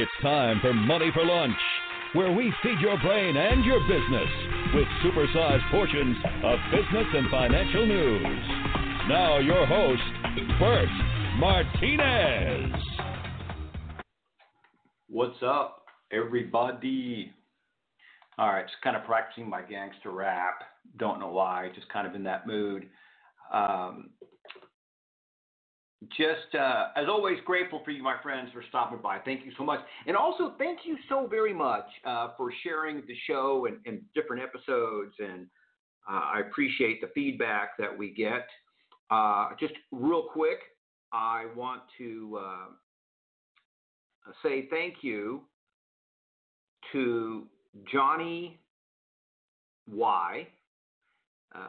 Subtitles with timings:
[0.00, 1.58] It's time for Money for Lunch,
[2.12, 4.30] where we feed your brain and your business
[4.72, 8.48] with supersized portions of business and financial news.
[9.08, 10.00] Now, your host,
[10.60, 10.88] Bert
[11.40, 12.80] Martinez.
[15.08, 17.32] What's up, everybody?
[18.38, 20.62] All right, just kind of practicing my gangster rap.
[20.96, 22.86] Don't know why, just kind of in that mood.
[23.52, 24.10] Um,
[26.16, 29.18] just uh, as always, grateful for you, my friends, for stopping by.
[29.18, 29.80] Thank you so much.
[30.06, 34.42] And also, thank you so very much uh, for sharing the show and, and different
[34.42, 35.14] episodes.
[35.18, 35.46] And
[36.08, 38.46] uh, I appreciate the feedback that we get.
[39.10, 40.58] Uh, just real quick,
[41.12, 42.66] I want to uh,
[44.42, 45.42] say thank you
[46.92, 47.46] to
[47.90, 48.60] Johnny
[49.90, 50.46] Y.
[51.52, 51.60] Uh,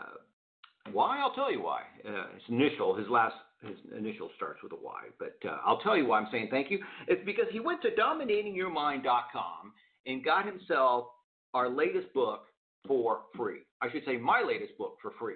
[0.91, 1.19] why?
[1.19, 1.81] I'll tell you why.
[2.03, 6.07] his initial, his last his initial starts with a Y, but uh, I'll tell you
[6.07, 6.79] why I'm saying thank you.
[7.07, 9.73] It's because he went to dominatingyourmind.com
[10.05, 11.07] and got himself
[11.53, 12.43] our latest book
[12.87, 13.59] for free.
[13.81, 15.35] I should say my latest book for free.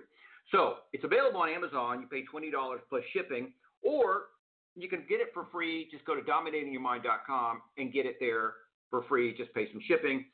[0.51, 2.01] So it's available on Amazon.
[2.01, 2.51] You pay $20
[2.89, 3.51] plus shipping,
[3.81, 4.23] or
[4.75, 5.87] you can get it for free.
[5.91, 8.53] Just go to dominatingyourmind.com and get it there
[8.89, 9.35] for free.
[9.37, 10.25] Just pay some shipping.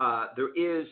[0.00, 0.86] Uh, there is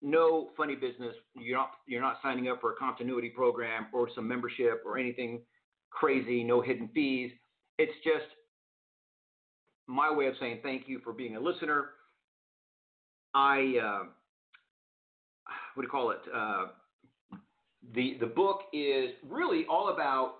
[0.00, 1.14] no funny business.
[1.34, 5.40] You're not you're not signing up for a continuity program or some membership or anything
[5.90, 7.30] crazy, no hidden fees.
[7.78, 8.26] It's just
[9.86, 11.90] my way of saying thank you for being a listener.
[13.34, 14.04] I, uh,
[15.74, 16.20] what do you call it?
[16.34, 16.66] Uh,
[17.94, 20.34] the the book is really all about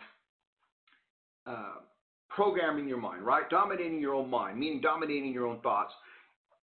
[1.47, 1.77] uh,
[2.29, 3.49] programming your mind, right?
[3.49, 5.93] Dominating your own mind, meaning dominating your own thoughts,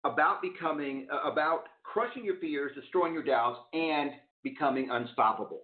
[0.04, 4.12] about becoming, uh, about crushing your fears, destroying your doubts, and
[4.44, 5.62] becoming unstoppable.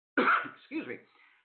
[0.18, 0.96] Excuse me.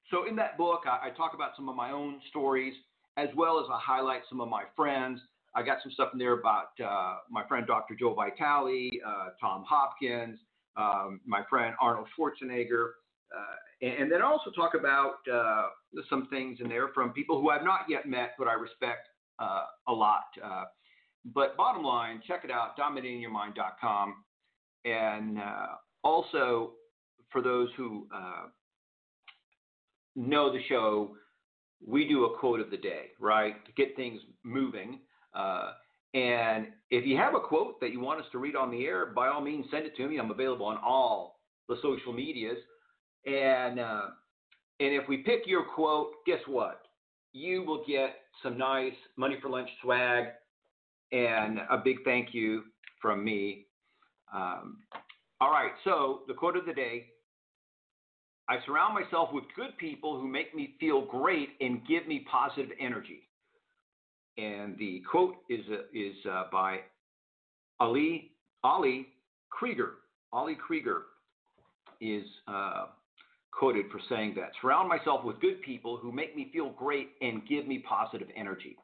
[0.10, 2.74] So in that book, I, I, talk about some of my own stories
[3.18, 5.20] as well as I highlight some of my friends.
[5.56, 7.96] I got some stuff in there about uh, my friend Dr.
[7.96, 10.40] Joe Vitale, uh, Tom Hopkins,
[10.78, 12.90] um, my friend Arnold Schwarzenegger,
[13.36, 15.68] uh, and, and, then also talk about uh,
[16.10, 19.08] some things in there from people who I've not yet met, but I respect
[19.40, 20.26] uh, a lot.
[20.42, 20.66] Uh,
[21.34, 24.24] but bottom line, check it out, dominatingyourmind.com.
[24.86, 25.40] And
[26.04, 26.74] also,
[27.30, 28.08] for those who
[30.18, 31.16] know the show,
[31.86, 35.00] we do a quote of the day, right, to get things moving.
[35.34, 35.72] Uh,
[36.14, 39.06] and if you have a quote that you want us to read on the air,
[39.06, 40.18] by all means, send it to me.
[40.18, 41.40] I'm available on all
[41.70, 42.58] the social medias.
[43.26, 44.02] And uh,
[44.80, 46.82] and if we pick your quote, guess what?
[47.34, 50.26] You will get some nice money for lunch swag
[51.12, 52.64] and a big thank you
[53.02, 53.66] from me.
[54.34, 54.80] Um,
[55.40, 57.08] all right, so the quote of the day
[58.50, 62.70] I surround myself with good people who make me feel great and give me positive
[62.80, 63.28] energy.
[64.38, 66.80] And the quote is, uh, is uh, by
[67.80, 68.32] Ali,
[68.64, 69.08] Ali
[69.50, 69.96] Krieger.
[70.32, 71.04] Ali Krieger
[72.00, 72.86] is uh,
[73.52, 77.46] quoted for saying that surround myself with good people who make me feel great and
[77.48, 78.78] give me positive energy.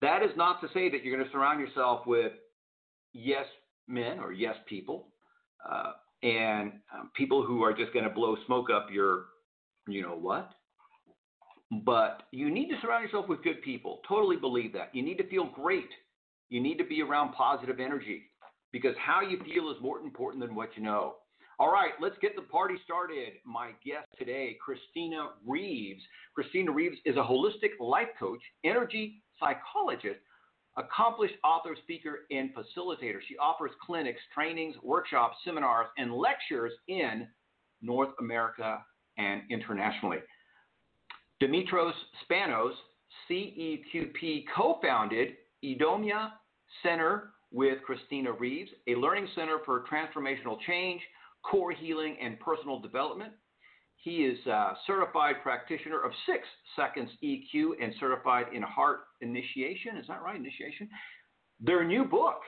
[0.00, 2.32] That is not to say that you're going to surround yourself with
[3.12, 3.44] yes
[3.86, 5.08] men or yes people.
[5.70, 5.92] Uh,
[6.22, 9.26] and um, people who are just going to blow smoke up your,
[9.88, 10.52] you know what?
[11.84, 14.00] But you need to surround yourself with good people.
[14.06, 14.94] Totally believe that.
[14.94, 15.88] You need to feel great.
[16.50, 18.24] You need to be around positive energy
[18.72, 21.14] because how you feel is more important than what you know.
[21.58, 23.34] All right, let's get the party started.
[23.44, 26.02] My guest today, Christina Reeves.
[26.34, 30.20] Christina Reeves is a holistic life coach, energy psychologist,
[30.76, 33.18] accomplished author, speaker, and facilitator.
[33.28, 37.28] She offers clinics, trainings, workshops, seminars, and lectures in
[37.82, 38.78] North America
[39.18, 40.18] and internationally.
[41.42, 41.92] Dimitrios
[42.24, 42.72] Spanos,
[43.28, 45.34] CEQP, co founded
[45.64, 46.30] Eudaimonia
[46.82, 51.02] Center with Christina Reeves, a learning center for transformational change,
[51.42, 53.32] core healing, and personal development.
[54.02, 56.40] He is a certified practitioner of six
[56.74, 59.96] seconds EQ and certified in heart initiation.
[59.96, 60.34] Is that right?
[60.34, 60.90] Initiation.
[61.60, 62.40] Their new book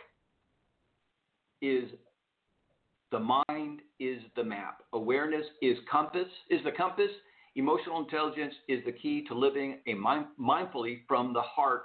[1.63, 1.85] is
[3.13, 4.83] The Mind is the Map.
[4.95, 7.13] Awareness is compass is the compass.
[7.55, 11.85] Emotional intelligence is the key to living a mind, mindfully from the heart.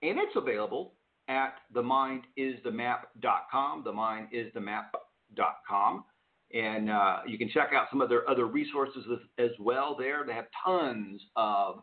[0.00, 0.94] And it's available
[1.28, 6.04] at themindisthemap.com, themindisthemap.com.
[6.52, 10.24] And uh, you can check out some of their other resources as, as well there.
[10.26, 11.82] They have tons of,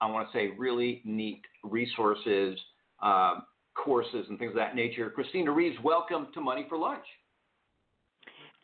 [0.00, 2.58] I want to say, really neat resources,
[3.02, 3.40] uh,
[3.74, 5.08] courses, and things of that nature.
[5.10, 7.04] Christina Reeves, welcome to Money for Lunch.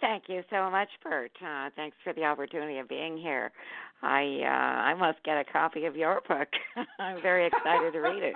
[0.01, 1.33] Thank you so much, Bert.
[1.45, 3.51] Uh, thanks for the opportunity of being here.
[4.03, 6.49] I uh, I must get a copy of your book.
[7.01, 8.35] I'm very excited to read it.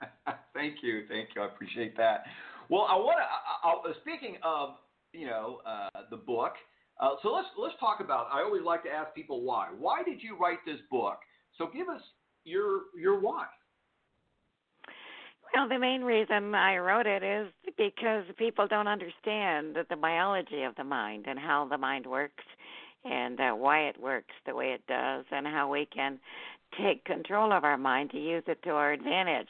[0.54, 1.42] thank you, thank you.
[1.42, 2.24] I appreciate that.
[2.70, 4.00] Well, I want to.
[4.00, 4.76] Speaking of,
[5.12, 6.52] you know, uh, the book.
[7.00, 8.28] Uh, so let's let's talk about.
[8.32, 9.68] I always like to ask people why.
[9.76, 11.18] Why did you write this book?
[11.58, 12.02] So give us
[12.44, 13.46] your your why.
[15.54, 20.74] Well, the main reason I wrote it is because people don't understand the biology of
[20.76, 22.44] the mind and how the mind works
[23.04, 26.18] and uh, why it works the way it does and how we can
[26.80, 29.48] take control of our mind to use it to our advantage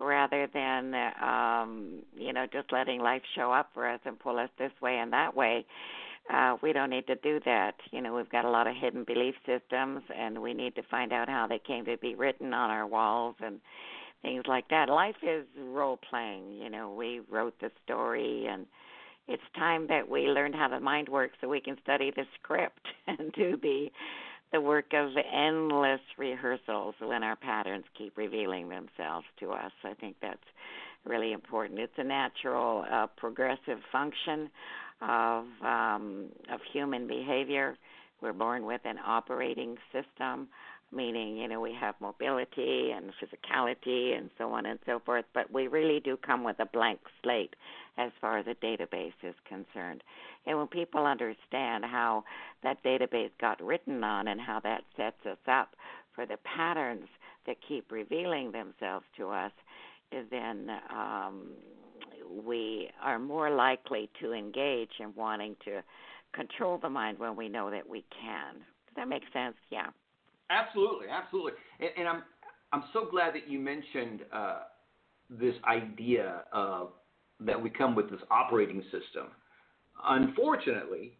[0.00, 4.50] rather than um you know just letting life show up for us and pull us
[4.58, 5.64] this way and that way.
[6.32, 7.74] Uh we don't need to do that.
[7.90, 11.12] You know we've got a lot of hidden belief systems and we need to find
[11.12, 13.60] out how they came to be written on our walls and
[14.22, 14.88] things like that.
[14.88, 18.66] Life is role playing you know we wrote the story and
[19.26, 22.86] it's time that we learned how the mind works so we can study the script
[23.06, 23.88] and do the
[24.54, 29.72] the work of endless rehearsals when our patterns keep revealing themselves to us.
[29.82, 30.38] I think that's
[31.04, 31.80] really important.
[31.80, 34.48] It's a natural, uh, progressive function
[35.02, 37.76] of um, of human behavior.
[38.22, 40.46] We're born with an operating system
[40.94, 45.52] meaning you know we have mobility and physicality and so on and so forth but
[45.52, 47.54] we really do come with a blank slate
[47.98, 50.02] as far as a database is concerned
[50.46, 52.22] and when people understand how
[52.62, 55.70] that database got written on and how that sets us up
[56.14, 57.08] for the patterns
[57.46, 59.52] that keep revealing themselves to us
[60.30, 61.48] then um,
[62.44, 65.82] we are more likely to engage in wanting to
[66.32, 68.54] control the mind when we know that we can.
[68.54, 69.56] Does that make sense?
[69.70, 69.88] Yeah.
[70.50, 71.52] Absolutely, absolutely.
[71.80, 72.22] And, and I'm
[72.72, 74.60] I'm so glad that you mentioned uh,
[75.30, 76.90] this idea of
[77.40, 79.28] that we come with this operating system.
[80.04, 81.16] Unfortunately,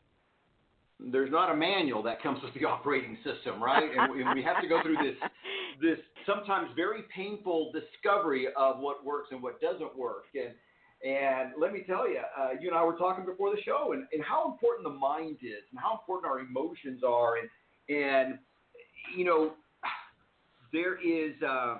[0.99, 3.89] there's not a manual that comes with the operating system, right?
[3.97, 5.17] and, we, have to go through this
[5.81, 10.25] this sometimes very painful discovery of what works and what doesn't work.
[10.35, 10.55] And
[11.05, 14.07] and let me tell you, uh, you and I were talking before the show, and,
[14.13, 17.49] and how important the mind is, and how important our emotions are, and
[17.95, 18.39] and
[19.17, 19.53] you know,
[20.73, 21.35] there is.
[21.43, 21.79] Uh,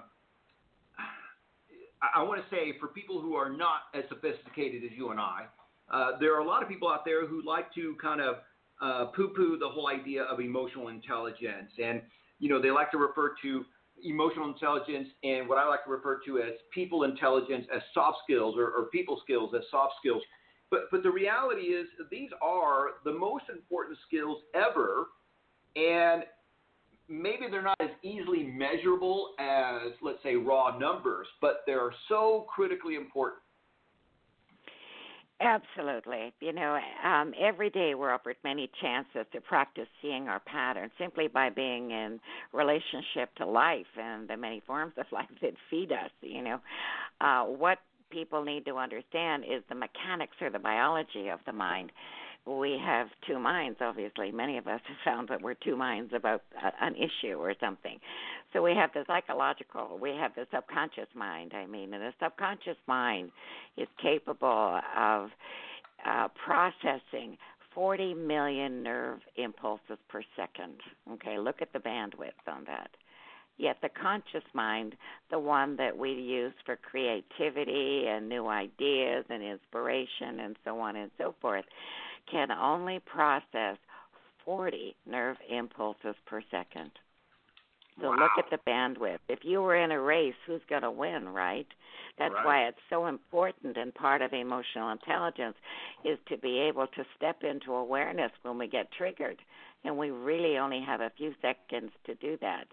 [2.15, 5.47] I want to say for people who are not as sophisticated as you and I,
[5.91, 8.37] uh, there are a lot of people out there who like to kind of
[8.83, 12.03] uh, poo-poo the whole idea of emotional intelligence, and
[12.39, 13.65] you know they like to refer to
[14.03, 18.57] emotional intelligence and what I like to refer to as people intelligence as soft skills
[18.59, 20.23] or, or people skills as soft skills.
[20.71, 25.07] But but the reality is these are the most important skills ever,
[25.77, 26.25] and
[27.09, 32.95] maybe they're not as easily measurable as, let's say, raw numbers, but they're so critically
[32.95, 33.41] important.
[35.41, 36.33] Absolutely.
[36.41, 41.27] You know, um, every day we're offered many chances to practice seeing our patterns simply
[41.27, 42.21] by being in
[42.53, 46.11] relationship to life and the many forms of life that feed us.
[46.23, 46.61] You know,
[47.21, 47.79] uh, what
[48.11, 51.91] people need to understand is the mechanics or the biology of the mind
[52.47, 54.31] we have two minds, obviously.
[54.31, 57.99] Many of us have found that we're two minds about a, an issue or something.
[58.53, 62.77] So we have the psychological, we have the subconscious mind, I mean, and the subconscious
[62.87, 63.31] mind
[63.77, 65.31] is capable of
[66.07, 67.39] uh, processing
[67.75, 70.75] 40 million nerve impulses per second.
[71.13, 72.91] Okay, look at the bandwidth on that.
[73.57, 74.97] Yet the conscious mind,
[75.31, 80.97] the one that we use for creativity and new ideas and inspiration and so on
[80.97, 81.65] and so forth,
[82.31, 83.77] can only process
[84.45, 86.91] 40 nerve impulses per second.
[88.01, 88.17] So wow.
[88.17, 89.21] look at the bandwidth.
[89.29, 91.67] If you were in a race, who's going to win, right?
[92.19, 92.45] That's right.
[92.45, 95.57] why it's so important and part of emotional intelligence
[96.05, 99.41] is to be able to step into awareness when we get triggered.
[99.85, 102.65] And we really only have a few seconds to do that.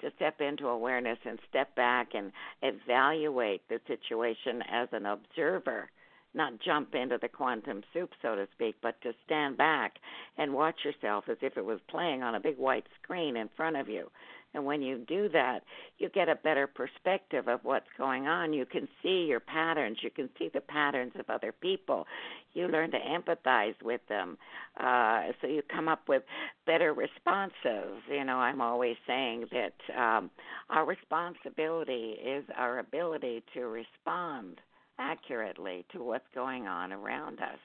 [0.00, 5.90] To step into awareness and step back and evaluate the situation as an observer
[6.34, 9.94] not jump into the quantum soup, so to speak, but to stand back
[10.38, 13.76] and watch yourself as if it was playing on a big white screen in front
[13.76, 14.10] of you.
[14.52, 15.60] And when you do that,
[15.98, 18.52] you get a better perspective of what's going on.
[18.52, 19.98] You can see your patterns.
[20.02, 22.06] You can see the patterns of other people.
[22.52, 24.38] You learn to empathize with them.
[24.76, 26.24] Uh, so you come up with
[26.66, 28.02] better responses.
[28.10, 30.30] You know, I'm always saying that um,
[30.68, 34.60] our responsibility is our ability to respond
[35.00, 37.58] accurately to what's going on around us.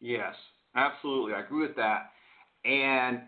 [0.00, 0.34] Yes,
[0.74, 1.34] absolutely.
[1.34, 2.10] I agree with that.
[2.64, 3.20] And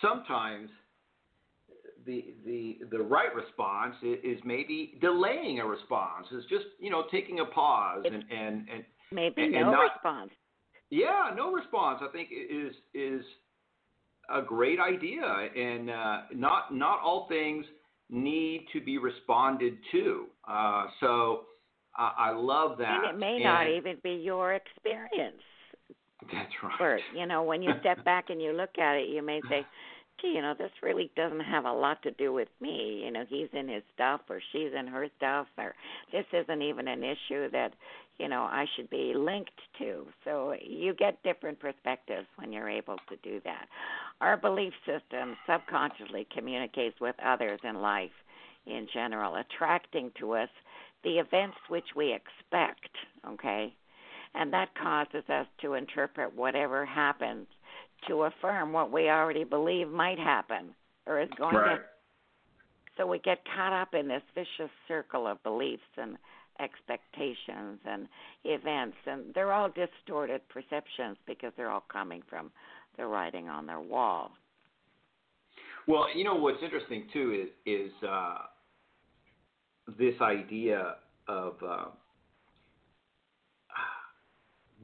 [0.00, 0.70] sometimes
[2.06, 6.26] the the the right response is, maybe delaying a response.
[6.32, 9.92] Is just you know taking a pause and and and maybe and, no and not,
[9.94, 10.30] response.
[10.90, 12.00] Yeah, no response.
[12.02, 13.22] I think is is
[14.34, 17.64] a great idea, and uh, not not all things
[18.10, 20.26] need to be responded to.
[20.48, 21.42] Uh, so
[21.96, 23.04] I love that.
[23.04, 25.42] And it may and, not even be your experience.
[26.32, 26.78] That's right.
[26.78, 29.66] Bert, you know, when you step back and you look at it, you may say,
[30.20, 33.02] gee, you know, this really doesn't have a lot to do with me.
[33.04, 35.74] You know, he's in his stuff or she's in her stuff or
[36.12, 37.72] this isn't even an issue that,
[38.18, 40.06] you know, I should be linked to.
[40.24, 43.66] So you get different perspectives when you're able to do that.
[44.20, 48.10] Our belief system subconsciously communicates with others in life
[48.66, 50.48] in general, attracting to us
[51.04, 52.90] the events which we expect,
[53.26, 53.72] okay?
[54.34, 57.46] And that causes us to interpret whatever happens
[58.06, 60.74] to affirm what we already believe might happen
[61.06, 61.76] or is going right.
[61.76, 61.82] to.
[62.96, 66.18] So we get caught up in this vicious circle of beliefs and
[66.60, 68.08] expectations and
[68.44, 72.50] events, and they're all distorted perceptions because they're all coming from
[72.98, 74.32] the writing on their wall.
[75.86, 78.38] Well, you know what's interesting too is is uh,
[79.98, 81.84] this idea of uh,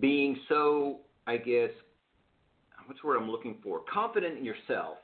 [0.00, 1.71] being so, I guess,
[2.87, 3.80] what's the word I'm looking for?
[3.92, 4.97] Confident in yourself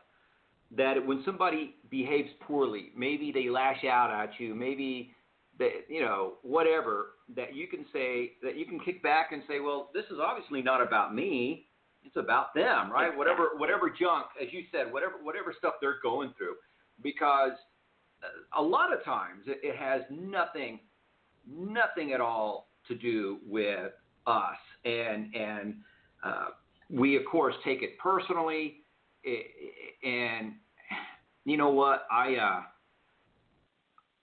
[0.76, 5.12] that when somebody behaves poorly, maybe they lash out at you, maybe
[5.58, 9.60] that you know whatever, that you can say that you can kick back and say,
[9.60, 11.66] well, this is obviously not about me.
[12.04, 13.16] It's about them, right?
[13.16, 16.54] Whatever, whatever junk, as you said, whatever, whatever stuff they're going through,
[17.02, 17.52] because
[18.56, 20.80] a lot of times it, it has nothing,
[21.46, 23.92] nothing at all to do with
[24.26, 25.74] us, and and
[26.24, 26.46] uh,
[26.88, 28.78] we of course take it personally,
[30.02, 30.52] and
[31.44, 32.06] you know what?
[32.10, 32.62] I, uh,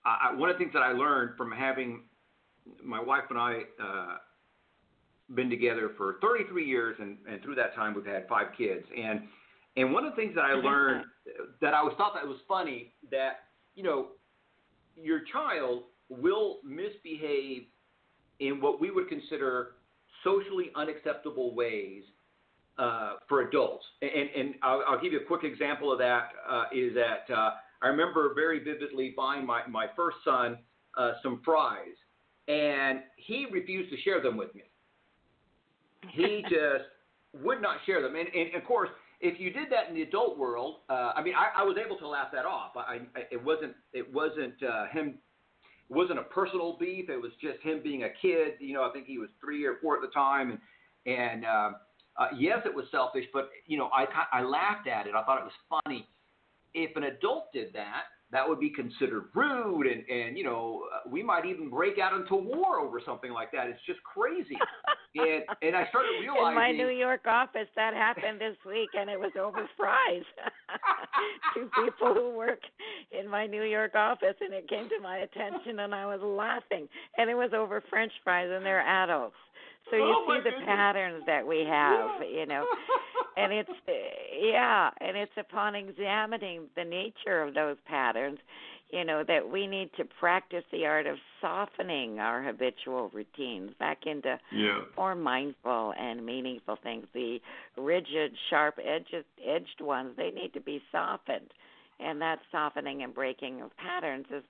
[0.05, 2.03] I one of the things that I learned from having
[2.83, 4.17] my wife and I uh,
[5.35, 9.21] been together for 33 years, and, and through that time we've had five kids, and
[9.75, 11.05] and one of the things that I learned
[11.61, 13.41] that I always thought that was funny that
[13.75, 14.07] you know
[14.95, 17.63] your child will misbehave
[18.39, 19.73] in what we would consider
[20.23, 22.03] socially unacceptable ways
[22.77, 23.85] uh, for adults.
[24.01, 26.29] And, and I'll, I'll, give you a quick example of that.
[26.47, 30.59] Uh, is that uh, I remember very vividly buying my, my first son
[30.97, 31.95] uh, some fries,
[32.47, 34.63] and he refused to share them with me.
[36.11, 36.85] He just
[37.43, 38.15] would not share them.
[38.15, 38.89] And, and, of course,
[39.19, 41.97] if you did that in the adult world, uh, I mean, I, I, was able
[41.97, 42.71] to laugh that off.
[42.75, 45.15] I, I it wasn't it wasn't uh, him.
[45.89, 47.09] It wasn't a personal beef.
[47.09, 48.53] It was just him being a kid.
[48.59, 50.59] You know, I think he was three or four at the time, and
[51.05, 51.45] and
[52.17, 55.15] uh, yes, it was selfish, but you know, I I laughed at it.
[55.15, 56.07] I thought it was funny.
[56.73, 61.23] If an adult did that, that would be considered rude, and and you know, we
[61.23, 63.67] might even break out into war over something like that.
[63.67, 64.57] It's just crazy.
[65.15, 69.09] and and I started realizing in my New York office that happened this week, and
[69.09, 70.23] it was over fries.
[71.53, 72.59] Two people who work
[73.17, 76.87] in my New York office, and it came to my attention, and I was laughing,
[77.17, 79.35] and it was over French fries, and they're adults.
[79.89, 80.65] So you oh see the goodness.
[80.65, 82.65] patterns that we have, you know,
[83.37, 83.69] and it's
[84.41, 88.39] yeah, and it's upon examining the nature of those patterns,
[88.91, 94.05] you know, that we need to practice the art of softening our habitual routines back
[94.05, 94.79] into yeah.
[94.97, 97.05] more mindful and meaningful things.
[97.13, 97.39] The
[97.77, 101.51] rigid, sharp edged edged ones, they need to be softened.
[101.99, 104.43] And that softening and breaking of patterns is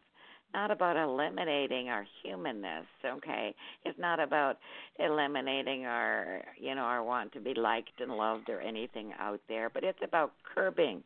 [0.54, 3.54] not about eliminating our humanness okay?
[3.86, 4.58] It's not about
[5.00, 9.70] eliminating our you know our want to be liked and loved or anything out there
[9.70, 11.04] but it's about curbing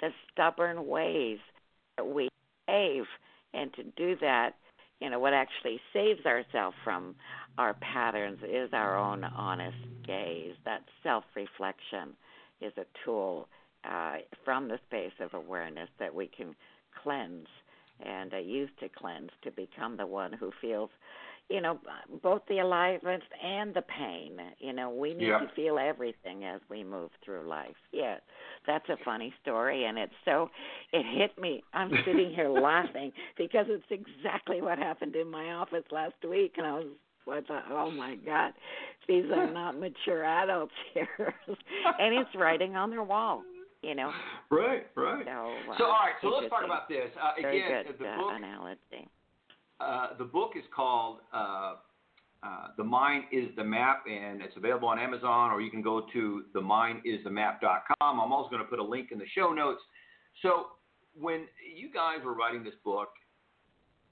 [0.00, 1.38] the stubborn ways
[1.96, 2.28] that we
[2.66, 3.04] behave
[3.54, 4.54] and to do that
[5.00, 7.14] you know what actually saves ourselves from
[7.58, 10.54] our patterns is our own honest gaze.
[10.64, 12.14] That self reflection
[12.60, 13.48] is a tool
[13.84, 16.54] uh, from the space of awareness that we can
[17.02, 17.48] cleanse
[18.04, 20.90] and uh, used to cleanse to become the one who feels
[21.48, 21.78] you know
[22.22, 25.38] both the aliveness and the pain you know we need yeah.
[25.38, 27.76] to feel everything as we move through life.
[27.92, 28.16] Yeah
[28.66, 30.48] that's a funny story and it's so
[30.92, 31.62] it hit me.
[31.74, 36.66] I'm sitting here laughing because it's exactly what happened in my office last week and
[36.66, 36.86] i was
[37.30, 38.52] I thought, oh my God,
[39.06, 43.44] these are not mature adults here, and it's writing on their wall
[43.82, 44.10] you know.
[44.50, 45.24] Right, right.
[45.24, 47.10] So, uh, so all right, so let's talk about this.
[47.20, 49.08] Uh, again, good, the uh, book, analogy.
[49.80, 51.74] Uh, the book is called uh,
[52.42, 56.06] uh, "The Mind Is the Map," and it's available on Amazon, or you can go
[56.12, 58.20] to themindisthemap.com.
[58.20, 59.80] I'm also going to put a link in the show notes.
[60.42, 60.66] So,
[61.18, 61.46] when
[61.76, 63.08] you guys were writing this book,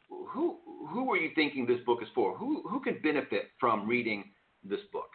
[0.08, 0.58] who
[0.88, 2.36] who were you thinking this book is for?
[2.36, 4.30] Who who could benefit from reading
[4.64, 5.10] this book?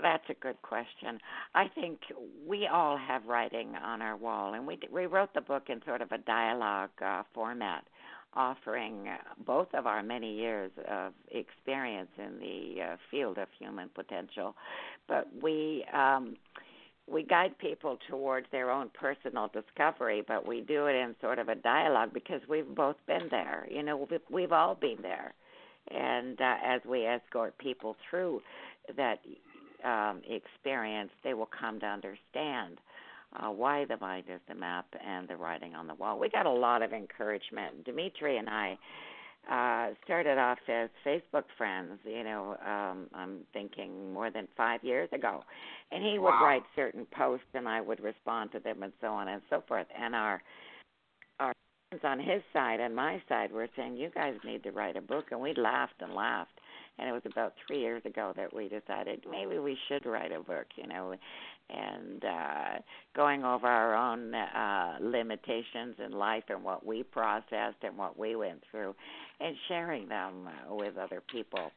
[0.00, 1.20] That's a good question.
[1.54, 2.00] I think
[2.46, 6.02] we all have writing on our wall, and we we wrote the book in sort
[6.02, 7.84] of a dialogue uh, format,
[8.34, 9.06] offering
[9.46, 14.54] both of our many years of experience in the uh, field of human potential,
[15.08, 15.84] but we.
[15.92, 16.36] Um,
[17.06, 21.50] we guide people towards their own personal discovery, but we do it in sort of
[21.50, 23.66] a dialogue because we've both been there.
[23.70, 25.34] You know, we've, we've all been there,
[25.90, 28.40] and uh, as we escort people through
[28.96, 29.18] that
[29.84, 32.78] um, experience, they will come to understand
[33.36, 36.18] uh, why the mind is the map and the writing on the wall.
[36.18, 37.84] We got a lot of encouragement.
[37.84, 38.78] Dimitri and I
[39.50, 45.08] uh, started off as Facebook friends, you know, um, I'm thinking more than five years
[45.12, 45.44] ago.
[45.92, 46.40] And he would wow.
[46.42, 49.86] write certain posts and I would respond to them and so on and so forth.
[50.00, 50.42] And our
[51.40, 51.52] our
[51.90, 55.02] friends on his side and my side were saying, You guys need to write a
[55.02, 56.53] book and we laughed and laughed
[56.98, 60.40] and it was about three years ago that we decided maybe we should write a
[60.40, 61.14] book, you know,
[61.70, 62.78] and uh,
[63.16, 68.36] going over our own uh, limitations in life and what we processed and what we
[68.36, 68.94] went through,
[69.40, 71.70] and sharing them uh, with other people.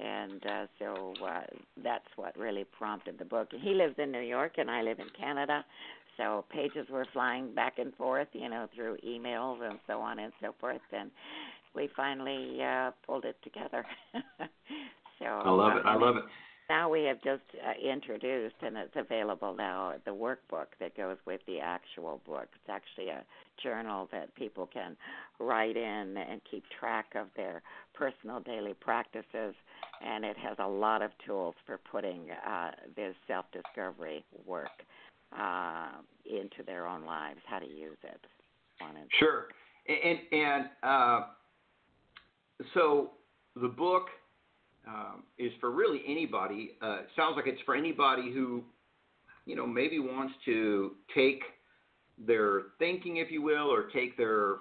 [0.00, 1.42] And uh, so uh,
[1.82, 3.48] that's what really prompted the book.
[3.52, 5.64] He lives in New York, and I live in Canada.
[6.16, 10.32] So pages were flying back and forth, you know, through emails and so on and
[10.40, 10.80] so forth.
[10.92, 11.10] And
[11.74, 13.84] we finally uh, pulled it together.
[15.18, 15.82] so I love it.
[15.84, 16.24] I love it.
[16.70, 21.42] Now we have just uh, introduced, and it's available now, the workbook that goes with
[21.46, 22.48] the actual book.
[22.54, 23.22] It's actually a
[23.62, 24.96] journal that people can
[25.38, 27.60] write in and keep track of their
[27.92, 29.54] personal daily practices,
[30.02, 34.70] and it has a lot of tools for putting uh, this self discovery work
[35.38, 35.88] uh,
[36.24, 38.20] into their own lives, how to use it.
[39.18, 39.48] Sure.
[39.86, 41.20] And, and uh,
[42.72, 43.10] so
[43.56, 44.06] the book
[44.86, 46.72] um, is for really anybody.
[46.82, 48.62] Uh, it sounds like it's for anybody who,
[49.46, 51.42] you know, maybe wants to take
[52.18, 54.56] their thinking, if you will, or take their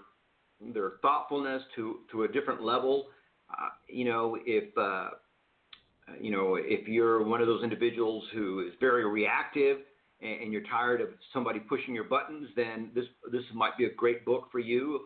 [0.73, 3.07] their thoughtfulness to to a different level.
[3.49, 5.09] Uh, you know, if uh,
[6.19, 9.79] you know if you're one of those individuals who is very reactive
[10.21, 13.93] and, and you're tired of somebody pushing your buttons, then this this might be a
[13.93, 15.01] great book for you.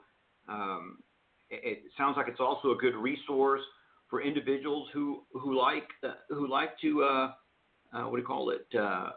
[0.48, 1.00] Um,
[1.50, 3.62] it sounds like it's also a good resource
[4.10, 7.32] for individuals who who like uh, who like to uh,
[7.94, 9.10] uh, what do you call it uh,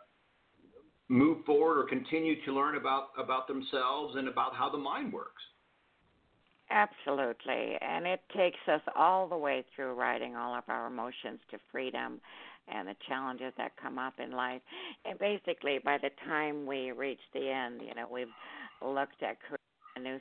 [1.09, 5.43] move forward or continue to learn about about themselves and about how the mind works.
[6.71, 11.59] Absolutely, and it takes us all the way through writing all of our emotions to
[11.73, 12.21] freedom
[12.73, 14.63] and the challenges that come up in life.
[15.05, 18.29] And basically, by the time we reach the end, you know, we've
[18.81, 20.21] looked at creating a new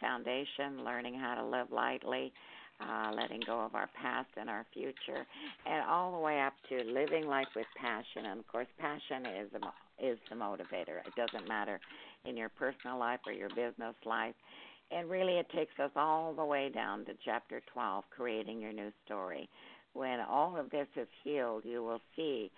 [0.00, 2.32] foundation, learning how to live lightly,
[2.80, 5.26] uh, letting go of our past and our future,
[5.66, 8.26] and all the way up to living life with passion.
[8.26, 9.60] And of course, passion is the
[10.04, 11.04] is the motivator.
[11.06, 11.78] It doesn't matter
[12.24, 14.34] in your personal life or your business life.
[14.90, 18.90] And really, it takes us all the way down to chapter 12, creating your new
[19.04, 19.48] story.
[19.92, 22.50] When all of this is healed, you will see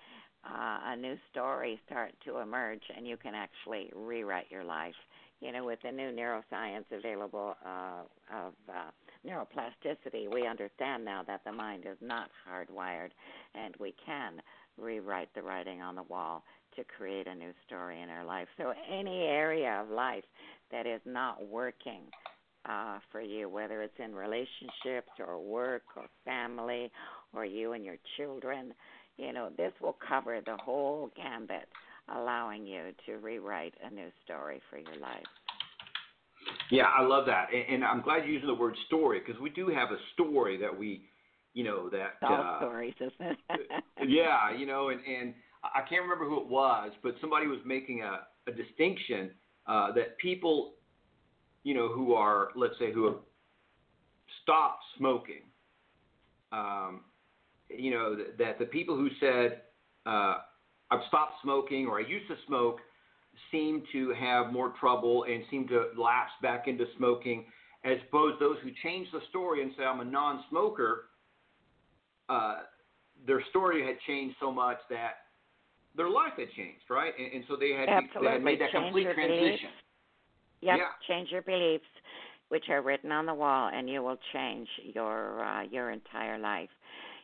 [0.45, 4.95] uh, a new story start to emerge, and you can actually rewrite your life
[5.43, 8.03] you know, with the new neuroscience available uh,
[8.33, 8.91] of uh,
[9.27, 13.11] neuroplasticity, we understand now that the mind is not hardwired,
[13.55, 14.41] and we can
[14.79, 16.45] rewrite the writing on the wall
[16.77, 18.47] to create a new story in our life.
[18.57, 20.25] So, any area of life
[20.71, 22.03] that is not working
[22.65, 26.91] uh, for you, whether it's in relationships or work or family
[27.35, 28.73] or you and your children,
[29.19, 31.69] you know, this will cover the whole gambit
[32.09, 35.25] allowing you to rewrite a new story for your life.
[36.71, 39.51] Yeah, I love that, and, and I'm glad you're using the word story because we
[39.51, 41.05] do have a story that we,
[41.55, 43.39] you know, that all uh, stories, isn't it?
[44.09, 48.03] yeah, you know, and and I can't remember who it was, but somebody was making
[48.03, 49.31] a, a distinction
[49.67, 50.75] uh, that people,
[51.63, 53.19] you know, who are let's say who have
[54.43, 55.43] stopped smoking,
[56.51, 57.03] um,
[57.69, 59.63] you know, that, that the people who said
[60.07, 60.39] uh,
[60.93, 62.81] I've stopped smoking or I used to smoke
[63.51, 67.47] seem to have more trouble and seem to lapse back into smoking,
[67.83, 71.05] as opposed to those who change the story and say I'm a non-smoker.
[72.29, 72.57] Uh,
[73.27, 75.13] their story had changed so much that
[75.97, 77.15] their life had changed, right?
[77.19, 78.29] And, and so they had, Absolutely.
[78.29, 79.71] they had made that change complete transition.
[80.61, 80.77] Yep.
[80.77, 80.85] Yeah.
[81.09, 81.85] Change your beliefs,
[82.49, 86.71] which are written on the wall, and you will change your uh, your entire life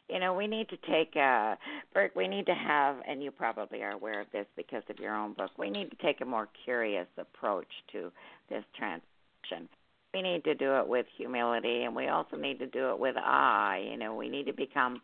[0.09, 1.57] you know, we need to take uh
[1.95, 5.15] Bert, we need to have and you probably are aware of this because of your
[5.15, 5.51] own book.
[5.59, 8.11] We need to take a more curious approach to
[8.49, 9.69] this transition.
[10.15, 13.17] We need to do it with humility and we also need to do it with
[13.17, 13.77] awe.
[13.77, 15.01] You know, we need to become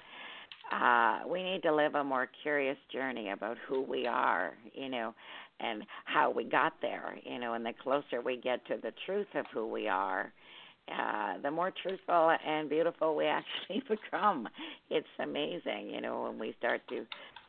[0.72, 5.14] uh, we need to live a more curious journey about who we are, you know,
[5.60, 9.26] and how we got there, you know, and the closer we get to the truth
[9.34, 10.32] of who we are,
[10.92, 14.48] uh, the more truthful and beautiful we actually become.
[14.90, 17.06] It's amazing, you know, when we start to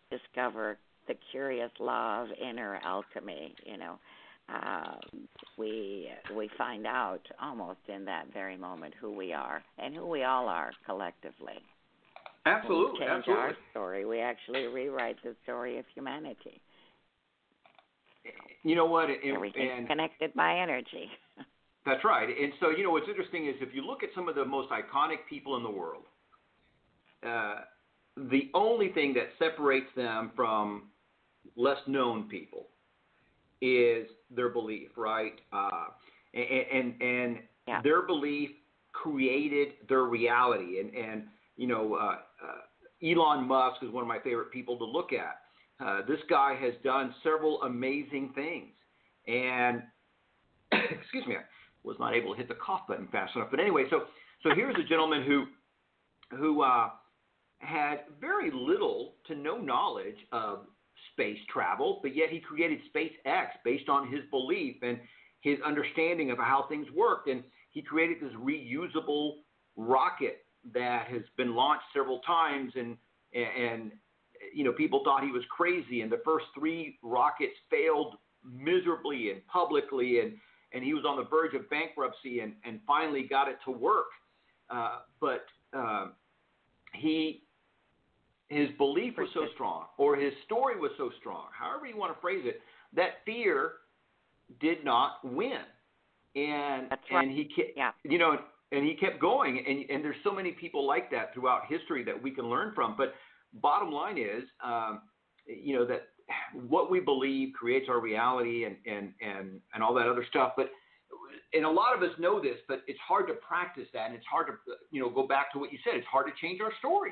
[0.09, 3.99] discover the curious law of inner alchemy, you know.
[4.47, 4.97] Uh,
[5.57, 10.23] we we find out almost in that very moment who we are and who we
[10.23, 11.55] all are collectively.
[12.45, 13.43] Absolutely, we change absolutely.
[13.43, 16.61] our story, we actually rewrite the story of humanity.
[18.63, 19.09] You know what?
[19.09, 21.09] And, Everything's and connected by energy.
[21.85, 22.27] That's right.
[22.27, 24.69] And so, you know, what's interesting is if you look at some of the most
[24.71, 26.05] iconic people in the world,
[27.25, 27.61] uh,
[28.17, 30.83] the only thing that separates them from
[31.55, 32.67] less known people
[33.61, 35.33] is their belief, right?
[35.53, 35.85] Uh,
[36.33, 37.81] and and, and yeah.
[37.83, 38.49] their belief
[38.93, 40.79] created their reality.
[40.79, 41.23] And and
[41.55, 45.41] you know, uh, uh, Elon Musk is one of my favorite people to look at.
[45.85, 48.71] Uh, this guy has done several amazing things,
[49.27, 49.83] and
[50.71, 51.35] excuse me,
[51.85, 53.49] was not able to hit the cough button fast enough.
[53.51, 54.03] But anyway, so
[54.43, 55.45] so here's a gentleman who
[56.37, 56.89] who uh,
[57.59, 60.65] had very little to no knowledge of
[61.11, 64.99] space travel, but yet he created SpaceX based on his belief and
[65.41, 69.33] his understanding of how things worked, and he created this reusable
[69.75, 72.97] rocket that has been launched several times and
[73.33, 73.91] and
[74.53, 76.01] you know people thought he was crazy.
[76.01, 80.19] And the first three rockets failed miserably and publicly.
[80.19, 80.33] And
[80.75, 84.07] and he was on the verge of bankruptcy and and finally got it to work
[84.69, 86.07] uh, but uh,
[86.93, 87.41] he
[88.49, 92.21] his belief was so strong or his story was so strong however you want to
[92.21, 92.61] phrase it
[92.93, 93.71] that fear
[94.59, 95.63] did not win
[96.35, 97.23] and right.
[97.23, 97.91] and he kept, yeah.
[98.03, 98.37] you know
[98.71, 102.21] and he kept going and and there's so many people like that throughout history that
[102.21, 103.15] we can learn from but
[103.61, 105.01] bottom line is um,
[105.47, 106.09] you know that
[106.67, 110.69] what we believe creates our reality and and and and all that other stuff but
[111.53, 114.25] and a lot of us know this but it's hard to practice that and it's
[114.25, 114.53] hard to
[114.91, 117.11] you know go back to what you said it's hard to change our story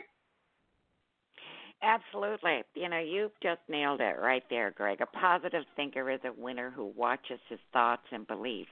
[1.83, 2.63] Absolutely.
[2.75, 5.01] You know, you've just nailed it right there, Greg.
[5.01, 8.71] A positive thinker is a winner who watches his thoughts and beliefs,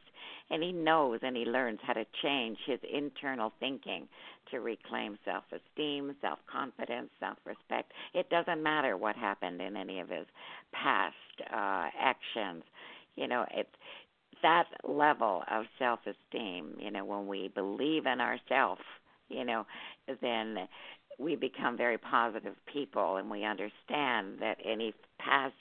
[0.49, 4.07] and he knows and he learns how to change his internal thinking
[4.51, 7.91] to reclaim self esteem, self confidence, self respect.
[8.13, 10.25] It doesn't matter what happened in any of his
[10.73, 11.15] past
[11.51, 12.63] uh, actions.
[13.15, 13.69] You know, it's
[14.41, 18.81] that level of self esteem, you know, when we believe in ourselves,
[19.29, 19.65] you know,
[20.21, 20.67] then
[21.19, 25.53] we become very positive people and we understand that any past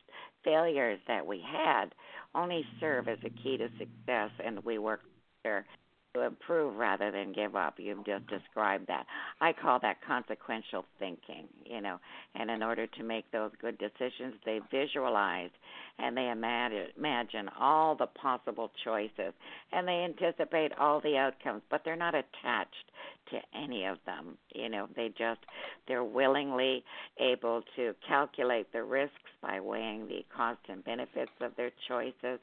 [0.44, 1.86] failures that we had
[2.34, 3.24] only serve mm-hmm.
[3.26, 5.00] as a key to success and we work
[5.44, 5.66] there
[6.14, 7.74] to improve rather than give up.
[7.78, 9.06] You've just described that.
[9.40, 11.98] I call that consequential thinking, you know.
[12.34, 15.50] And in order to make those good decisions, they visualize
[15.98, 19.32] and they imagine all the possible choices
[19.72, 22.90] and they anticipate all the outcomes, but they're not attached
[23.30, 24.36] to any of them.
[24.54, 25.40] You know, they just
[25.86, 26.84] they're willingly
[27.18, 32.40] able to calculate the risks by weighing the cost and benefits of their choices.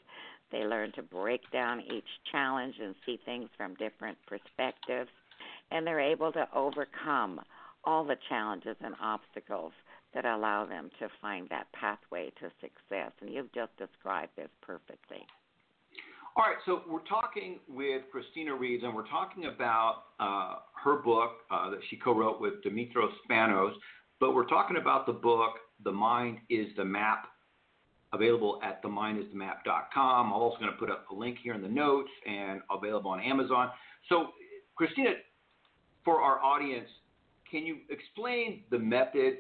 [0.52, 5.10] They learn to break down each challenge and see things from different perspectives.
[5.72, 7.42] And they're able to overcome
[7.84, 9.74] all the challenges and obstacles
[10.14, 13.12] that allow them to find that pathway to success.
[13.22, 15.26] And you've just described this perfectly.
[16.36, 21.32] All right, so we're talking with Christina Reeves, and we're talking about uh, her book
[21.50, 23.74] uh, that she co wrote with Dimitrios Spanos,
[24.20, 27.28] but we're talking about the book, The Mind is the Map
[28.14, 30.28] available at themindisthemap.com.
[30.28, 33.20] I'm also going to put up a link here in the notes and available on
[33.20, 33.70] Amazon.
[34.10, 34.28] So,
[34.76, 35.12] Christina,
[36.06, 36.88] for our audience,
[37.50, 39.38] can you explain the method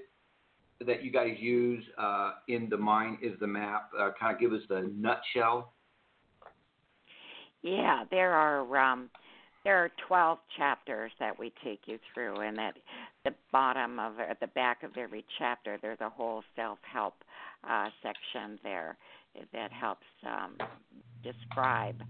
[0.85, 3.89] that you guys use uh, in The Mind is the Map?
[3.97, 5.73] Uh, kind of give us the nutshell.
[7.63, 9.09] Yeah, there are um,
[9.63, 12.75] there are 12 chapters that we take you through, and at
[13.27, 17.15] the bottom of at the back of every chapter, there's a whole self-help
[17.69, 18.97] uh, section there
[19.53, 20.57] that helps um,
[21.23, 22.01] describe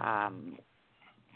[0.00, 0.56] um,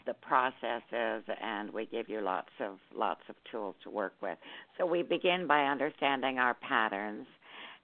[0.05, 4.37] the processes, and we give you lots of lots of tools to work with.
[4.77, 7.27] So we begin by understanding our patterns.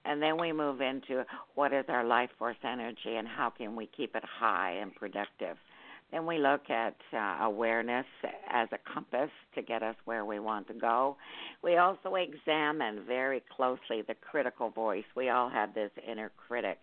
[0.04, 3.88] And then we move into what is our life force energy and how can we
[3.96, 5.56] keep it high and productive.
[6.12, 8.06] Then we look at uh, awareness
[8.50, 11.16] as a compass to get us where we want to go.
[11.62, 15.04] We also examine very closely the critical voice.
[15.16, 16.78] We all have this inner critic,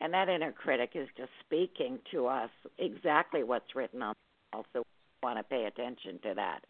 [0.00, 4.14] and that inner critic is just speaking to us exactly what's written on
[4.52, 4.82] also
[5.22, 6.60] want to pay attention to that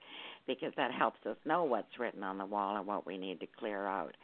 [0.47, 3.47] because that helps us know what's written on the wall and what we need to
[3.59, 4.15] clear out.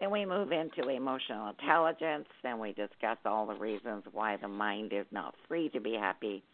[0.00, 2.26] Then we move into emotional intelligence.
[2.42, 6.44] Then we discuss all the reasons why the mind is not free to be happy.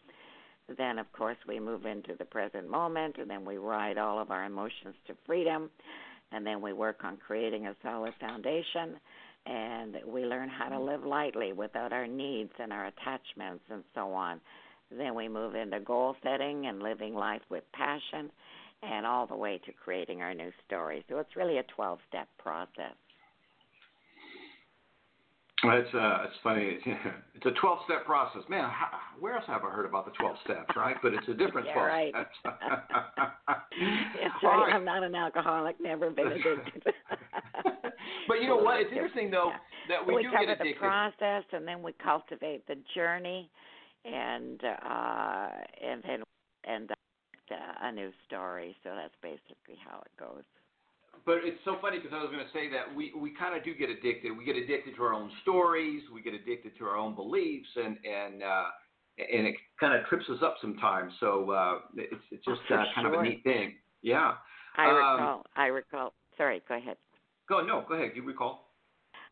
[0.77, 4.31] Then, of course, we move into the present moment, and then we ride all of
[4.31, 5.69] our emotions to freedom.
[6.31, 8.99] And then we work on creating a solid foundation,
[9.45, 10.85] and we learn how to mm-hmm.
[10.85, 14.39] live lightly without our needs and our attachments and so on.
[14.95, 18.31] Then we move into goal setting and living life with passion,
[18.81, 21.03] and all the way to creating our new story.
[21.09, 22.95] So it's really a 12 step process.
[25.63, 26.77] It's uh, it's funny.
[27.39, 28.69] It's a twelve step process, man.
[28.69, 30.97] How, where else have I heard about the twelve steps, right?
[31.01, 32.11] But it's a different yeah, twelve right.
[32.11, 32.35] steps.
[32.67, 34.43] That's right.
[34.43, 34.73] right.
[34.73, 35.77] I'm not an alcoholic.
[35.79, 36.83] Never been addicted.
[38.27, 38.81] but you know what?
[38.81, 39.53] It's interesting though
[39.87, 40.75] that we, we do cover get addicted.
[40.75, 43.49] the process, and then we cultivate the journey,
[44.03, 45.47] and uh,
[45.81, 46.23] and then
[46.65, 48.75] and uh, a new story.
[48.83, 50.43] So that's basically how it goes
[51.25, 53.63] but it's so funny because I was going to say that we, we kind of
[53.63, 54.35] do get addicted.
[54.35, 56.01] We get addicted to our own stories.
[56.13, 58.65] We get addicted to our own beliefs, and and uh,
[59.17, 61.13] and it kind of trips us up sometimes.
[61.19, 63.13] So uh, it's it's just oh, uh, kind sure.
[63.13, 63.75] of a neat thing.
[64.01, 64.33] Yeah.
[64.77, 65.45] I um, recall.
[65.55, 66.13] I recall.
[66.37, 66.61] Sorry.
[66.67, 66.97] Go ahead.
[67.47, 67.83] Go no.
[67.87, 68.11] Go ahead.
[68.15, 68.68] You recall?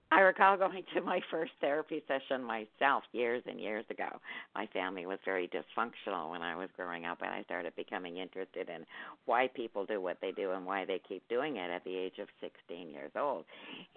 [0.10, 4.08] I recall going to my first therapy session myself years and years ago.
[4.56, 8.70] My family was very dysfunctional when I was growing up, and I started becoming interested
[8.70, 8.86] in
[9.26, 12.20] why people do what they do and why they keep doing it at the age
[12.22, 13.44] of 16 years old.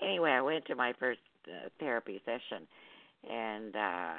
[0.02, 2.66] Anyway, I went to my first uh, therapy session,
[3.30, 4.14] and uh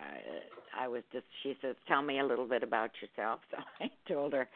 [0.79, 3.41] I was just she says, Tell me a little bit about yourself.
[3.51, 4.47] So I told her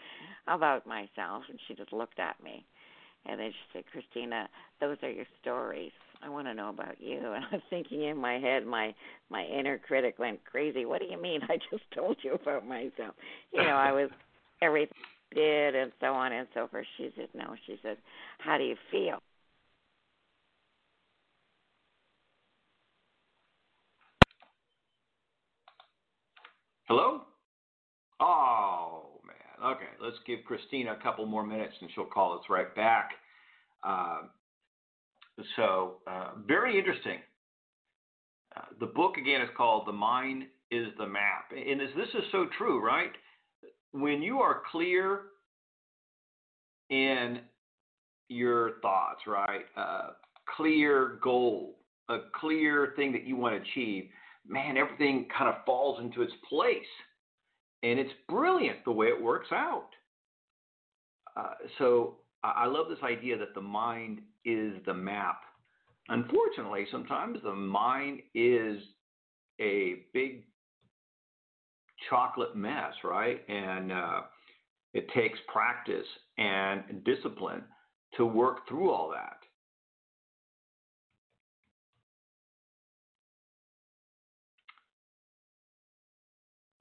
[0.48, 2.64] about myself, and she just looked at me.
[3.26, 4.48] And then she said, Christina,
[4.80, 5.92] those are your stories.
[6.22, 7.20] I want to know about you.
[7.36, 8.94] And I'm thinking in my head, my
[9.30, 10.86] my inner critic went crazy.
[10.86, 11.42] What do you mean?
[11.50, 13.16] I just told you about myself.
[13.52, 14.10] You know, I was
[14.62, 14.98] everything
[15.32, 16.86] I did and so on and so forth.
[16.98, 17.56] She said, no.
[17.66, 17.98] She said,
[18.40, 19.22] how do you feel?
[26.88, 27.22] Hello.
[28.20, 29.72] Oh man.
[29.76, 33.12] Okay, let's give Christina a couple more minutes, and she'll call us right back.
[33.84, 34.22] Uh,
[35.56, 37.20] so, uh, very interesting.
[38.56, 42.24] Uh, the book again is called "The Mind Is the Map," and this, this is
[42.32, 43.12] so true, right?
[43.92, 45.22] When you are clear
[46.90, 47.40] in
[48.30, 49.66] your thoughts, right?
[49.76, 50.10] Uh,
[50.56, 51.78] clear goal,
[52.10, 54.10] a clear thing that you want to achieve,
[54.48, 56.80] man, everything kind of falls into its place.
[57.84, 59.90] And it's brilliant the way it works out.
[61.38, 65.42] Uh, so I love this idea that the mind is the map.
[66.10, 68.80] Unfortunately, sometimes the mind is
[69.60, 70.44] a big
[72.10, 73.42] chocolate mess, right?
[73.50, 74.22] And uh,
[74.94, 76.06] it takes practice
[76.38, 77.64] and discipline
[78.18, 79.38] to work through all that.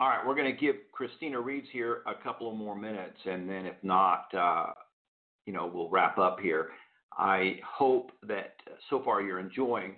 [0.00, 3.48] All right, we're going to give Christina Reeves here a couple of more minutes, and
[3.48, 4.66] then if not, uh,
[5.46, 6.70] you know, we'll wrap up here.
[7.16, 8.56] I hope that
[8.90, 9.96] so far you're enjoying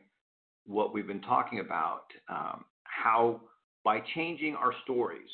[0.66, 2.04] what we've been talking about.
[2.28, 3.40] Um, how
[3.84, 5.28] by changing our stories,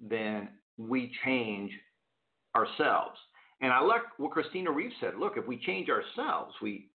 [0.00, 1.70] then we change
[2.56, 3.18] ourselves.
[3.60, 5.14] And I like what Christina Reeves said.
[5.18, 6.88] Look, if we change ourselves, we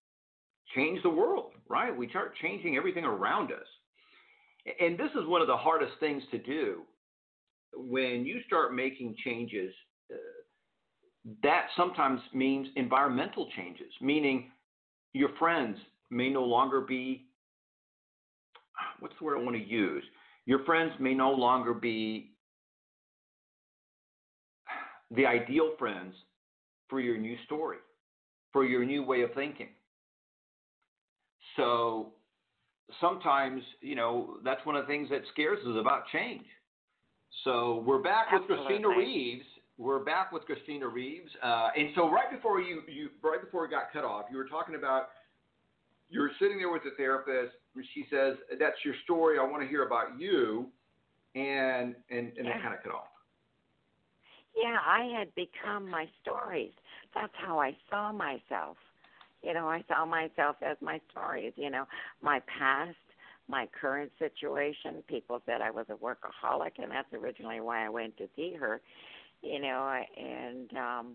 [0.76, 1.96] change the world, right?
[1.96, 3.68] We start changing everything around us.
[4.80, 6.84] And this is one of the hardest things to do
[7.76, 9.74] when you start making changes.
[11.42, 14.52] That sometimes means environmental changes, meaning
[15.14, 15.78] your friends
[16.10, 17.26] may no longer be,
[19.00, 20.04] what's the word I want to use?
[20.46, 22.32] Your friends may no longer be
[25.12, 26.14] the ideal friends
[26.90, 27.78] for your new story,
[28.52, 29.70] for your new way of thinking.
[31.56, 32.14] So
[33.00, 36.46] sometimes, you know, that's one of the things that scares us about change.
[37.44, 38.58] So we're back Absolutely.
[38.58, 39.46] with Christina Reeves
[39.78, 43.70] we're back with Christina Reeves, uh, and so right before you, you right before we
[43.70, 45.10] got cut off, you were talking about
[46.10, 47.56] you were sitting there with the therapist.
[47.76, 49.40] And she says, "That's your story.
[49.40, 50.68] I want to hear about you,"
[51.36, 52.58] and and and yeah.
[52.58, 53.08] it kind of cut off.
[54.56, 56.74] Yeah, I had become my stories.
[57.16, 58.78] That's how I saw myself.
[59.42, 61.54] You know, I saw myself as my stories.
[61.56, 61.86] You know,
[62.22, 62.96] my past,
[63.48, 65.04] my current situation.
[65.08, 68.82] People said I was a workaholic, and that's originally why I went to see her
[69.44, 71.14] you know, and um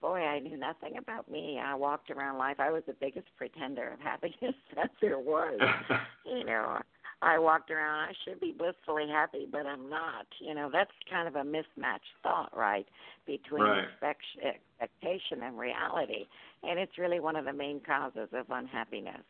[0.00, 1.60] boy, I knew nothing about me.
[1.64, 2.56] I walked around life.
[2.58, 5.58] I was the biggest pretender of happiness that there was.
[6.26, 6.80] you know,
[7.22, 10.26] I walked around, I should be blissfully happy, but I'm not.
[10.40, 12.86] You know, that's kind of a mismatched thought, right,
[13.26, 13.84] between right.
[14.02, 16.26] expectation and reality.
[16.64, 19.22] And it's really one of the main causes of unhappiness.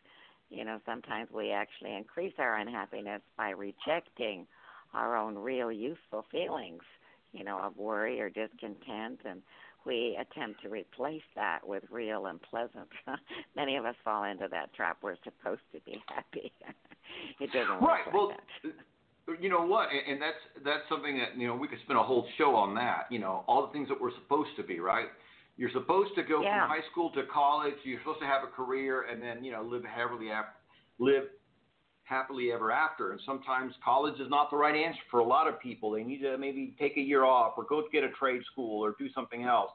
[0.49, 4.47] You know, sometimes we actually increase our unhappiness by rejecting
[4.95, 6.83] our own real useful feelings,
[7.33, 9.43] you know, of worry or discontent and
[9.85, 12.89] we attempt to replace that with real and pleasant.
[13.57, 14.99] Many of us fall into that trap.
[15.03, 16.53] We're supposed to be happy.
[17.41, 18.07] it doesn't work right.
[18.07, 18.71] Like well, that.
[19.29, 19.89] Uh, you know what?
[19.91, 23.07] And that's that's something that you know we could spend a whole show on that.
[23.11, 24.81] You know, all the things that we're supposed to be.
[24.81, 25.07] Right.
[25.57, 26.67] You're supposed to go yeah.
[26.67, 27.75] from high school to college.
[27.85, 30.29] You're supposed to have a career, and then you know live happily
[30.99, 31.25] live
[32.13, 33.13] happily ever after.
[33.13, 35.91] And sometimes college is not the right answer for a lot of people.
[35.91, 38.95] They need to maybe take a year off or go get a trade school or
[38.99, 39.71] do something else.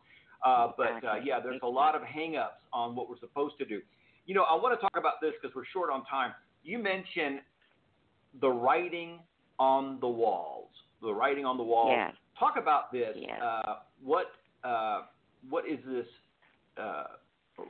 [0.46, 3.82] Uh, but uh, yeah, there's a lot of hangups on what we're supposed to do.
[4.28, 6.32] You know, I want to talk about this because we're short on time.
[6.64, 7.40] You mentioned
[8.40, 9.20] the writing
[9.58, 10.70] on the walls.
[11.02, 11.94] The writing on the walls.
[11.96, 12.14] Yes.
[12.38, 13.16] Talk about this.
[13.16, 13.40] Yes.
[13.42, 14.28] Uh, what
[14.64, 15.02] uh,
[15.50, 16.06] what is this
[16.80, 17.04] uh,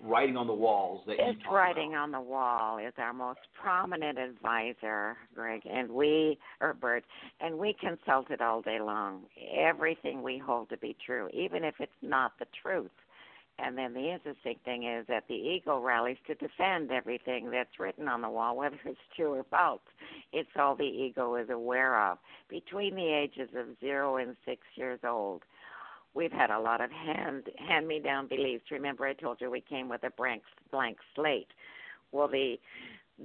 [0.04, 2.04] writing on the walls that you writing about?
[2.04, 7.04] on the wall is our most prominent advisor, Greg, and we or Bert,
[7.40, 9.24] and we consult it all day long.
[9.56, 12.92] Everything we hold to be true, even if it's not the truth.
[13.60, 18.08] And then the interesting thing is that the ego rallies to defend everything that's written
[18.08, 19.82] on the wall, whether it's true or false.
[20.32, 22.20] It's all the ego is aware of.
[22.50, 25.42] Between the ages of zero and six years old,
[26.18, 28.66] we've had a lot of hand hand me down beliefs.
[28.72, 31.48] Remember, I told you we came with a blank blank slate.
[32.12, 32.56] Well, the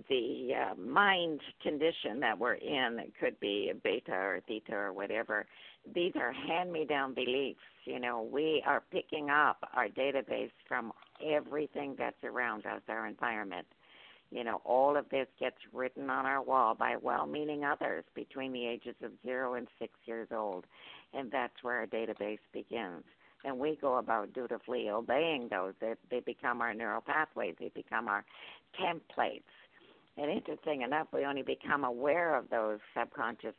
[0.08, 5.46] the uh, mind condition that we're in it could be beta or theta or whatever.
[5.94, 7.60] These are hand me down beliefs.
[7.84, 10.92] You know, we are picking up our database from
[11.24, 13.66] everything that's around us, our environment.
[14.32, 18.52] You know, all of this gets written on our wall by well meaning others between
[18.52, 20.64] the ages of zero and six years old
[21.14, 23.04] and that's where our database begins.
[23.44, 25.74] And we go about dutifully obeying those.
[25.80, 27.56] They, they become our neural pathways.
[27.58, 28.24] They become our
[28.80, 29.42] templates.
[30.16, 33.54] And interesting enough, we only become aware of those subconscious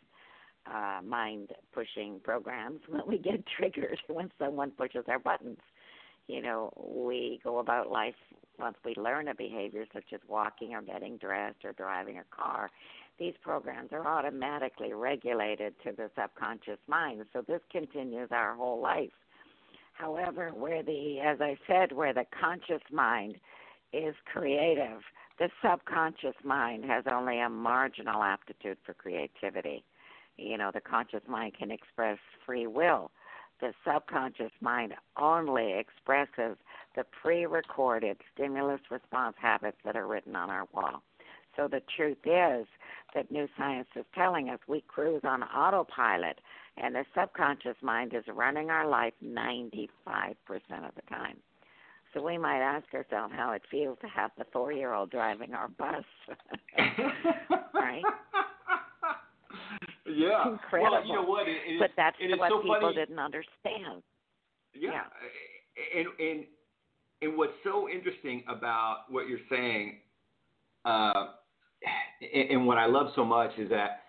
[0.66, 5.60] uh, mind pushing programs when we get triggered, when someone pushes our buttons.
[6.28, 8.16] You know, we go about life
[8.60, 12.70] once we learn a behavior such as walking or getting dressed or driving a car
[13.20, 17.24] these programs are automatically regulated to the subconscious mind.
[17.32, 19.12] So this continues our whole life.
[19.94, 23.36] However, where the, as I said, where the conscious mind
[23.92, 25.02] is creative,
[25.38, 29.84] the subconscious mind has only a marginal aptitude for creativity.
[30.38, 33.12] You know, the conscious mind can express free will.
[33.62, 36.58] The subconscious mind only expresses
[36.96, 41.02] the pre recorded stimulus response habits that are written on our wall.
[41.56, 42.68] So the truth is
[43.14, 46.40] that new science is telling us we cruise on autopilot,
[46.78, 49.90] and the subconscious mind is running our life 95%
[50.88, 51.38] of the time.
[52.14, 55.54] So we might ask ourselves how it feels to have the four year old driving
[55.54, 56.04] our bus.
[57.74, 58.04] right?
[60.06, 60.52] Yeah.
[60.52, 60.92] Incredible.
[60.92, 61.48] Well, you know what?
[61.48, 62.96] It, it, but that's what so people funny.
[62.96, 64.04] didn't understand.
[64.74, 64.92] Yeah.
[64.92, 66.00] yeah.
[66.00, 66.46] And, and,
[67.22, 69.98] and what's so interesting about what you're saying
[70.86, 71.28] uh,
[72.52, 74.02] and what I love so much is that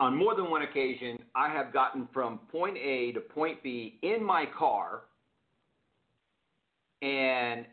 [0.00, 4.24] on more than one occasion, I have gotten from point A to point B in
[4.24, 5.02] my car
[7.02, 7.66] and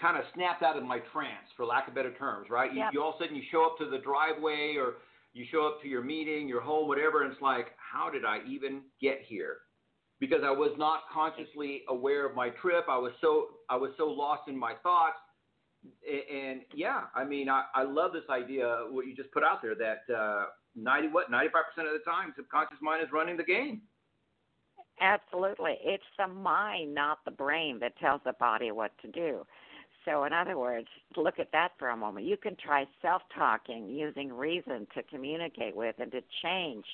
[0.00, 2.74] kind of snapped out of my trance, for lack of better terms, right?
[2.74, 2.92] Yep.
[2.92, 4.94] You, you all of a sudden you show up to the driveway or
[5.32, 8.38] you show up to your meeting, your home, whatever, and it's like, how did I
[8.48, 9.58] even get here?
[10.18, 12.84] Because I was not consciously aware of my trip.
[12.88, 15.16] I was so I was so lost in my thoughts
[16.10, 19.74] and yeah, I mean, I, I love this idea what you just put out there
[19.74, 23.44] that uh, ninety what ninety five percent of the time, subconscious mind is running the
[23.44, 23.82] game.
[25.00, 29.46] Absolutely, it's the mind, not the brain, that tells the body what to do.
[30.04, 32.26] So, in other words, look at that for a moment.
[32.26, 36.84] You can try self talking using reason to communicate with and to change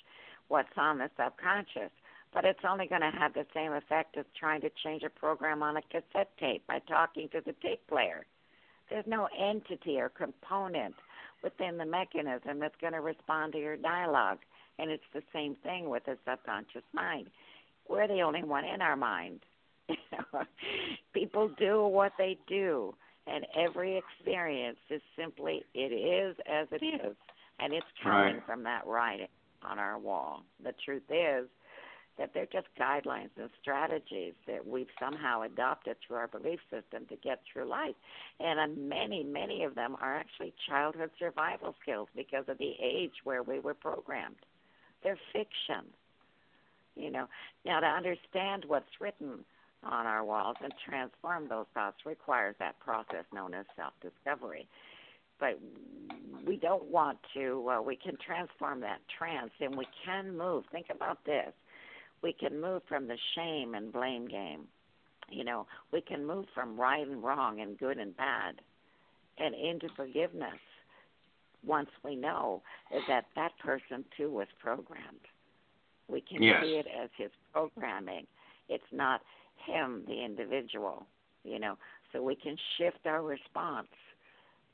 [0.48, 1.90] what's on the subconscious,
[2.34, 5.62] but it's only going to have the same effect as trying to change a program
[5.62, 8.26] on a cassette tape by talking to the tape player.
[8.90, 10.94] There's no entity or component
[11.42, 14.38] within the mechanism that's going to respond to your dialogue.
[14.78, 17.28] And it's the same thing with the subconscious mind.
[17.88, 19.40] We're the only one in our mind.
[21.14, 22.94] People do what they do,
[23.26, 27.16] and every experience is simply it is as it is,
[27.58, 28.46] and it's coming right.
[28.46, 29.28] from that writing
[29.62, 30.42] on our wall.
[30.62, 31.48] The truth is
[32.18, 37.16] that they're just guidelines and strategies that we've somehow adopted through our belief system to
[37.16, 37.94] get through life.
[38.40, 43.12] And uh, many, many of them are actually childhood survival skills because of the age
[43.24, 44.36] where we were programmed.
[45.02, 45.84] They're fiction.
[46.94, 47.26] You know,
[47.66, 49.44] now to understand what's written
[49.90, 54.68] on our walls and transform those thoughts requires that process known as self discovery.
[55.38, 55.60] But
[56.46, 60.64] we don't want to, uh, we can transform that trance and we can move.
[60.72, 61.52] Think about this
[62.22, 64.62] we can move from the shame and blame game.
[65.30, 68.60] You know, we can move from right and wrong and good and bad
[69.38, 70.58] and into forgiveness
[71.64, 72.62] once we know
[73.08, 75.26] that that person too was programmed.
[76.08, 76.62] We can yes.
[76.62, 78.26] see it as his programming.
[78.68, 79.20] It's not
[79.64, 81.06] him, the individual,
[81.44, 81.76] you know.
[82.12, 83.88] So we can shift our response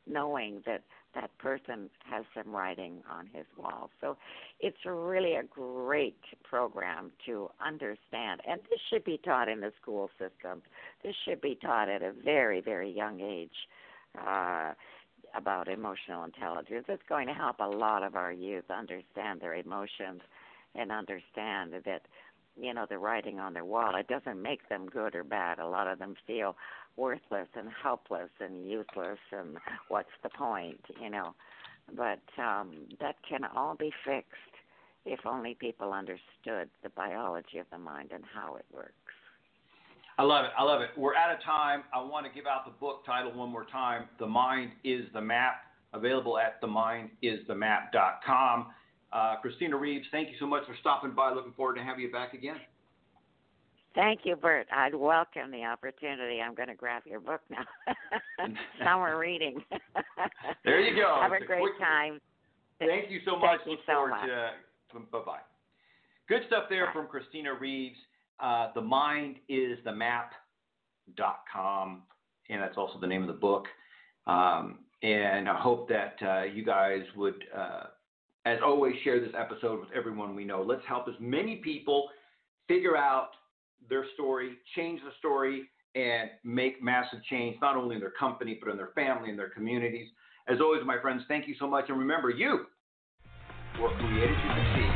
[0.06, 0.82] knowing that
[1.14, 3.90] that person has some writing on his wall.
[4.00, 4.16] So
[4.60, 8.40] it's really a great program to understand.
[8.48, 10.62] And this should be taught in the school system.
[11.04, 13.50] This should be taught at a very, very young age
[14.18, 14.72] uh,
[15.36, 16.86] about emotional intelligence.
[16.88, 20.22] It's going to help a lot of our youth understand their emotions
[20.74, 22.02] and understand that
[22.60, 25.66] you know the writing on their wall it doesn't make them good or bad a
[25.66, 26.56] lot of them feel
[26.96, 29.56] worthless and helpless and useless and
[29.88, 31.34] what's the point you know
[31.96, 34.28] but um that can all be fixed
[35.04, 38.92] if only people understood the biology of the mind and how it works
[40.18, 40.50] I love it.
[40.58, 40.90] I love it.
[40.96, 41.84] We're out of time.
[41.92, 44.08] I want to give out the book title one more time.
[44.18, 45.54] The Mind is the Map,
[45.94, 48.66] available at themindisthemap.com.
[49.12, 51.32] Uh, Christina Reeves, thank you so much for stopping by.
[51.32, 52.56] Looking forward to having you back again.
[53.94, 54.66] Thank you, Bert.
[54.72, 56.40] I'd welcome the opportunity.
[56.40, 57.66] I'm going to grab your book now.
[58.82, 59.62] Summer reading.
[60.64, 61.18] there you go.
[61.20, 61.78] Have a great quick...
[61.78, 62.18] time.
[62.78, 63.58] Thank you so much.
[63.58, 64.26] Thank you Look so forward much.
[64.26, 65.38] to bye bye.
[66.28, 66.92] Good stuff there Bye.
[66.92, 67.96] from Christina Reeves.
[68.40, 70.42] Uh, the mind is the map.com,
[72.48, 73.66] and that's also the name of the book.
[74.26, 77.84] Um, and I hope that uh, you guys would, uh,
[78.44, 80.62] as always, share this episode with everyone we know.
[80.62, 82.08] Let's help as many people
[82.66, 83.28] figure out
[83.88, 88.70] their story, change the story, and make massive change, not only in their company, but
[88.70, 90.08] in their family and their communities.
[90.48, 91.84] As always, my friends, thank you so much.
[91.88, 92.66] And remember, you
[93.80, 94.90] were created to succeed.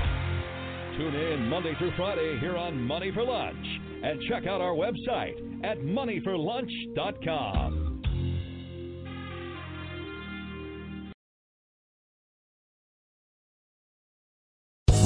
[0.99, 3.66] Tune in Monday through Friday here on Money for Lunch
[4.03, 7.86] and check out our website at moneyforlunch.com.